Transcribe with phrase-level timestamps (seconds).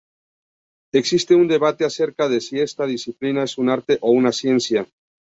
[0.93, 4.87] Existe un debate acerca de si esta disciplina es un arte o una ciencia.